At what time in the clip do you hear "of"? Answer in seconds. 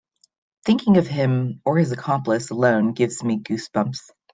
0.97-1.05